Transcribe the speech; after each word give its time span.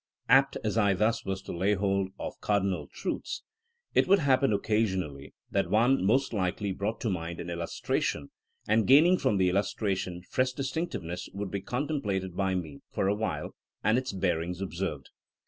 Apt 0.29 0.57
as 0.63 0.79
I 0.79 0.95
thus 0.95 1.25
was 1.25 1.43
to 1.43 1.55
lay 1.55 1.75
hold 1.75 2.07
of 2.19 2.33
cardinal 2.41 2.87
truths, 2.91 3.43
it 3.93 4.07
would 4.07 4.17
happen 4.17 4.51
occasionally 4.51 5.35
that 5.51 5.69
one, 5.69 6.03
most 6.03 6.33
likely 6.33 6.71
brought 6.71 6.99
to 7.01 7.09
mind 7.11 7.37
by 7.37 7.43
an 7.43 7.49
illustration, 7.51 8.31
and 8.67 8.87
gaining 8.87 9.19
from 9.19 9.37
the 9.37 9.47
illustration 9.49 10.23
fresh 10.23 10.53
distinc 10.55 10.89
tiveness, 10.93 11.29
would 11.35 11.51
be 11.51 11.61
contemplated 11.61 12.35
by 12.35 12.55
me 12.55 12.79
for 12.91 13.07
a 13.07 13.13
while, 13.13 13.51
and 13.83 13.99
its 13.99 14.11
bearings 14.11 14.59
observed. 14.59 15.09